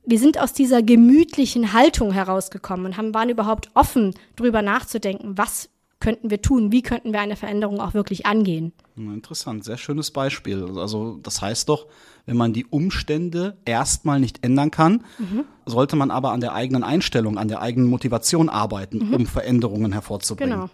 wir 0.04 0.18
sind 0.18 0.38
aus 0.38 0.52
dieser 0.52 0.82
gemütlichen 0.82 1.72
Haltung 1.72 2.12
herausgekommen 2.12 2.86
und 2.86 2.96
haben, 2.96 3.12
waren 3.12 3.28
überhaupt 3.28 3.70
offen, 3.74 4.14
drüber 4.36 4.62
nachzudenken, 4.62 5.36
was 5.36 5.68
könnten 5.98 6.30
wir 6.30 6.42
tun? 6.42 6.72
Wie 6.72 6.82
könnten 6.82 7.12
wir 7.12 7.20
eine 7.20 7.36
Veränderung 7.36 7.80
auch 7.80 7.94
wirklich 7.94 8.26
angehen? 8.26 8.72
Interessant, 8.96 9.64
sehr 9.64 9.78
schönes 9.78 10.10
Beispiel. 10.10 10.64
Also 10.78 11.18
das 11.22 11.40
heißt 11.40 11.68
doch, 11.68 11.86
wenn 12.26 12.36
man 12.36 12.52
die 12.52 12.66
Umstände 12.66 13.56
erstmal 13.64 14.20
nicht 14.20 14.44
ändern 14.44 14.70
kann, 14.70 15.04
mhm. 15.18 15.44
sollte 15.64 15.96
man 15.96 16.10
aber 16.10 16.32
an 16.32 16.40
der 16.40 16.52
eigenen 16.52 16.84
Einstellung, 16.84 17.38
an 17.38 17.48
der 17.48 17.62
eigenen 17.62 17.88
Motivation 17.88 18.48
arbeiten, 18.48 19.08
mhm. 19.08 19.14
um 19.14 19.26
Veränderungen 19.26 19.92
hervorzubringen. 19.92 20.60
Genau. 20.60 20.70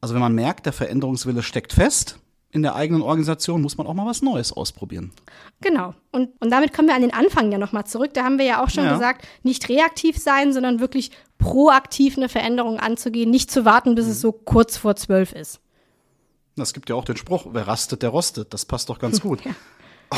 Also 0.00 0.14
wenn 0.14 0.20
man 0.20 0.34
merkt, 0.34 0.66
der 0.66 0.72
Veränderungswille 0.72 1.42
steckt 1.42 1.72
fest, 1.72 2.18
in 2.50 2.62
der 2.62 2.74
eigenen 2.74 3.02
Organisation 3.02 3.60
muss 3.60 3.76
man 3.76 3.86
auch 3.86 3.94
mal 3.94 4.06
was 4.06 4.22
Neues 4.22 4.52
ausprobieren. 4.52 5.12
Genau. 5.60 5.94
Und, 6.12 6.30
und 6.40 6.50
damit 6.50 6.72
kommen 6.72 6.88
wir 6.88 6.94
an 6.94 7.02
den 7.02 7.12
Anfang 7.12 7.52
ja 7.52 7.58
nochmal 7.58 7.86
zurück. 7.86 8.14
Da 8.14 8.24
haben 8.24 8.38
wir 8.38 8.46
ja 8.46 8.62
auch 8.62 8.70
schon 8.70 8.84
ja. 8.84 8.94
gesagt, 8.94 9.26
nicht 9.42 9.68
reaktiv 9.68 10.16
sein, 10.18 10.52
sondern 10.52 10.80
wirklich 10.80 11.10
proaktiv 11.36 12.16
eine 12.16 12.28
Veränderung 12.28 12.78
anzugehen, 12.78 13.30
nicht 13.30 13.50
zu 13.50 13.64
warten, 13.64 13.94
bis 13.94 14.06
mhm. 14.06 14.12
es 14.12 14.20
so 14.20 14.32
kurz 14.32 14.76
vor 14.78 14.96
zwölf 14.96 15.32
ist. 15.32 15.60
Es 16.56 16.72
gibt 16.72 16.88
ja 16.88 16.96
auch 16.96 17.04
den 17.04 17.16
Spruch, 17.16 17.46
wer 17.52 17.68
rastet, 17.68 18.02
der 18.02 18.10
rostet. 18.10 18.54
Das 18.54 18.64
passt 18.64 18.88
doch 18.88 18.98
ganz 18.98 19.20
gut. 19.22 19.44
ja. 19.44 19.52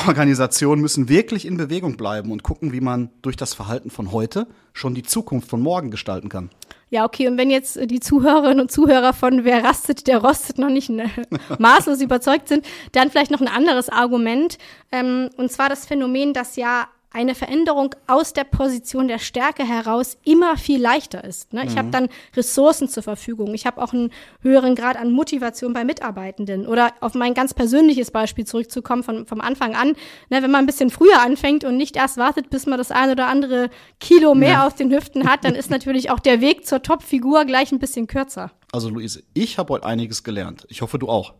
Organisationen 0.06 0.80
müssen 0.80 1.08
wirklich 1.08 1.44
in 1.44 1.56
Bewegung 1.56 1.96
bleiben 1.96 2.30
und 2.30 2.44
gucken, 2.44 2.72
wie 2.72 2.80
man 2.80 3.10
durch 3.22 3.36
das 3.36 3.54
Verhalten 3.54 3.90
von 3.90 4.12
heute 4.12 4.46
schon 4.72 4.94
die 4.94 5.02
Zukunft 5.02 5.48
von 5.48 5.60
morgen 5.60 5.90
gestalten 5.90 6.28
kann. 6.28 6.50
Ja, 6.92 7.04
okay, 7.04 7.28
und 7.28 7.38
wenn 7.38 7.50
jetzt 7.50 7.78
die 7.88 8.00
Zuhörerinnen 8.00 8.60
und 8.60 8.72
Zuhörer 8.72 9.12
von 9.12 9.44
Wer 9.44 9.62
rastet, 9.62 10.08
der 10.08 10.18
rostet 10.18 10.58
noch 10.58 10.70
nicht 10.70 10.90
ne, 10.90 11.08
maßlos 11.58 12.00
überzeugt 12.00 12.48
sind, 12.48 12.66
dann 12.92 13.10
vielleicht 13.10 13.30
noch 13.30 13.40
ein 13.40 13.48
anderes 13.48 13.88
Argument. 13.88 14.58
Ähm, 14.90 15.30
und 15.36 15.52
zwar 15.52 15.68
das 15.68 15.86
Phänomen, 15.86 16.34
dass 16.34 16.56
ja 16.56 16.88
eine 17.12 17.34
Veränderung 17.34 17.94
aus 18.06 18.32
der 18.32 18.44
Position 18.44 19.08
der 19.08 19.18
Stärke 19.18 19.66
heraus 19.66 20.16
immer 20.24 20.56
viel 20.56 20.80
leichter 20.80 21.24
ist. 21.24 21.52
Ne? 21.52 21.64
Ich 21.66 21.76
habe 21.76 21.88
mhm. 21.88 21.92
dann 21.92 22.08
Ressourcen 22.36 22.88
zur 22.88 23.02
Verfügung. 23.02 23.52
Ich 23.52 23.66
habe 23.66 23.82
auch 23.82 23.92
einen 23.92 24.12
höheren 24.42 24.76
Grad 24.76 24.96
an 24.96 25.10
Motivation 25.10 25.72
bei 25.72 25.84
Mitarbeitenden. 25.84 26.68
Oder 26.68 26.92
auf 27.00 27.14
mein 27.14 27.34
ganz 27.34 27.52
persönliches 27.52 28.12
Beispiel 28.12 28.46
zurückzukommen 28.46 29.02
von, 29.02 29.26
vom 29.26 29.40
Anfang 29.40 29.74
an. 29.74 29.88
Ne, 30.28 30.42
wenn 30.42 30.52
man 30.52 30.60
ein 30.62 30.66
bisschen 30.66 30.90
früher 30.90 31.20
anfängt 31.20 31.64
und 31.64 31.76
nicht 31.76 31.96
erst 31.96 32.16
wartet, 32.16 32.48
bis 32.48 32.66
man 32.66 32.78
das 32.78 32.92
ein 32.92 33.10
oder 33.10 33.26
andere 33.26 33.70
Kilo 33.98 34.36
mehr 34.36 34.50
ja. 34.50 34.66
auf 34.66 34.76
den 34.76 34.92
Hüften 34.92 35.28
hat, 35.28 35.44
dann 35.44 35.56
ist 35.56 35.68
natürlich 35.68 36.10
auch 36.10 36.20
der 36.20 36.40
Weg 36.40 36.64
zur 36.64 36.80
Top-Figur 36.80 37.44
gleich 37.44 37.72
ein 37.72 37.80
bisschen 37.80 38.06
kürzer. 38.06 38.52
Also 38.70 38.88
Luise, 38.88 39.24
ich 39.34 39.58
habe 39.58 39.72
heute 39.72 39.86
einiges 39.86 40.22
gelernt. 40.22 40.64
Ich 40.68 40.80
hoffe, 40.80 41.00
du 41.00 41.08
auch. 41.08 41.34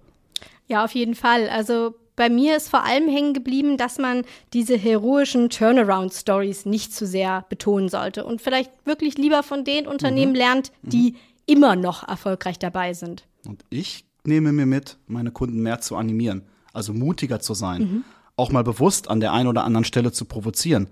Ja, 0.66 0.84
auf 0.84 0.94
jeden 0.94 1.14
Fall. 1.14 1.48
Also 1.48 1.94
bei 2.20 2.28
mir 2.28 2.54
ist 2.54 2.68
vor 2.68 2.84
allem 2.84 3.08
hängen 3.08 3.32
geblieben, 3.32 3.78
dass 3.78 3.96
man 3.96 4.24
diese 4.52 4.76
heroischen 4.76 5.48
Turnaround-Stories 5.48 6.66
nicht 6.66 6.94
zu 6.94 7.06
sehr 7.06 7.46
betonen 7.48 7.88
sollte 7.88 8.26
und 8.26 8.42
vielleicht 8.42 8.70
wirklich 8.84 9.16
lieber 9.16 9.42
von 9.42 9.64
den 9.64 9.86
Unternehmen 9.86 10.32
mhm. 10.32 10.36
lernt, 10.36 10.72
die 10.82 11.12
mhm. 11.12 11.16
immer 11.46 11.76
noch 11.76 12.06
erfolgreich 12.06 12.58
dabei 12.58 12.92
sind. 12.92 13.24
Und 13.46 13.64
ich 13.70 14.04
nehme 14.22 14.52
mir 14.52 14.66
mit, 14.66 14.98
meine 15.06 15.30
Kunden 15.30 15.62
mehr 15.62 15.80
zu 15.80 15.96
animieren, 15.96 16.42
also 16.74 16.92
mutiger 16.92 17.40
zu 17.40 17.54
sein, 17.54 17.80
mhm. 17.80 18.04
auch 18.36 18.52
mal 18.52 18.64
bewusst 18.64 19.08
an 19.08 19.20
der 19.20 19.32
einen 19.32 19.48
oder 19.48 19.64
anderen 19.64 19.84
Stelle 19.84 20.12
zu 20.12 20.26
provozieren 20.26 20.88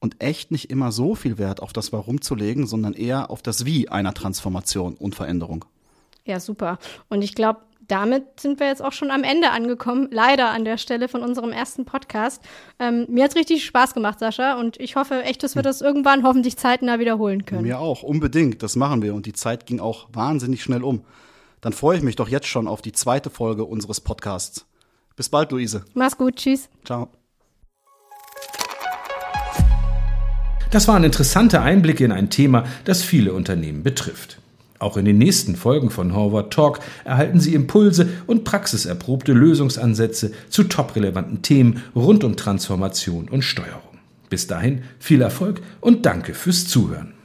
und 0.00 0.20
echt 0.20 0.50
nicht 0.50 0.70
immer 0.70 0.90
so 0.90 1.14
viel 1.14 1.38
Wert 1.38 1.62
auf 1.62 1.72
das 1.72 1.92
Warum 1.92 2.20
zu 2.20 2.34
legen, 2.34 2.66
sondern 2.66 2.94
eher 2.94 3.30
auf 3.30 3.42
das 3.42 3.64
Wie 3.64 3.90
einer 3.90 4.12
Transformation 4.12 4.94
und 4.94 5.14
Veränderung. 5.14 5.66
Ja, 6.24 6.40
super. 6.40 6.78
Und 7.08 7.22
ich 7.22 7.36
glaube, 7.36 7.60
damit 7.88 8.40
sind 8.40 8.60
wir 8.60 8.66
jetzt 8.66 8.82
auch 8.82 8.92
schon 8.92 9.10
am 9.10 9.24
Ende 9.24 9.50
angekommen, 9.50 10.08
leider 10.10 10.50
an 10.50 10.64
der 10.64 10.78
Stelle 10.78 11.08
von 11.08 11.22
unserem 11.22 11.52
ersten 11.52 11.84
Podcast. 11.84 12.42
Ähm, 12.78 13.06
mir 13.08 13.26
es 13.26 13.36
richtig 13.36 13.64
Spaß 13.64 13.94
gemacht, 13.94 14.18
Sascha, 14.18 14.58
und 14.58 14.80
ich 14.80 14.96
hoffe 14.96 15.22
echt, 15.22 15.42
dass 15.42 15.54
wir 15.54 15.62
das 15.62 15.80
irgendwann 15.80 16.24
hoffentlich 16.24 16.56
zeitnah 16.56 16.98
wiederholen 16.98 17.44
können. 17.44 17.62
Mir 17.62 17.78
auch, 17.78 18.02
unbedingt, 18.02 18.62
das 18.62 18.76
machen 18.76 19.02
wir 19.02 19.14
und 19.14 19.26
die 19.26 19.32
Zeit 19.32 19.66
ging 19.66 19.80
auch 19.80 20.08
wahnsinnig 20.12 20.62
schnell 20.62 20.82
um. 20.82 21.04
Dann 21.60 21.72
freue 21.72 21.96
ich 21.96 22.02
mich 22.02 22.16
doch 22.16 22.28
jetzt 22.28 22.46
schon 22.46 22.68
auf 22.68 22.82
die 22.82 22.92
zweite 22.92 23.30
Folge 23.30 23.64
unseres 23.64 24.00
Podcasts. 24.00 24.66
Bis 25.16 25.28
bald, 25.28 25.52
Luise. 25.52 25.84
Mach's 25.94 26.18
gut, 26.18 26.36
tschüss. 26.36 26.68
Ciao. 26.84 27.08
Das 30.70 30.88
waren 30.88 31.04
interessante 31.04 31.60
Einblicke 31.60 32.04
in 32.04 32.10
ein 32.10 32.30
Thema, 32.30 32.64
das 32.84 33.02
viele 33.02 33.32
Unternehmen 33.32 33.84
betrifft. 33.84 34.38
Auch 34.78 34.96
in 34.96 35.04
den 35.04 35.18
nächsten 35.18 35.56
Folgen 35.56 35.90
von 35.90 36.14
Horvath 36.14 36.52
Talk 36.52 36.80
erhalten 37.04 37.40
Sie 37.40 37.54
Impulse 37.54 38.08
und 38.26 38.44
praxiserprobte 38.44 39.32
Lösungsansätze 39.32 40.32
zu 40.48 40.64
top-relevanten 40.64 41.42
Themen 41.42 41.82
rund 41.94 42.24
um 42.24 42.36
Transformation 42.36 43.28
und 43.28 43.42
Steuerung. 43.42 43.82
Bis 44.30 44.46
dahin 44.46 44.82
viel 44.98 45.20
Erfolg 45.20 45.60
und 45.80 46.06
danke 46.06 46.34
fürs 46.34 46.66
Zuhören. 46.66 47.12